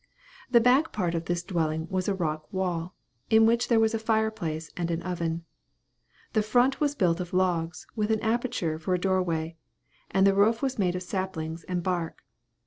[0.49, 2.95] The back part of this dwelling was a rock wall,
[3.29, 5.45] in which there was a fire place and an oven.
[6.33, 9.57] The front was built of logs, with an aperture for a door way;
[10.09, 12.23] and the roof was made of saplings and bark.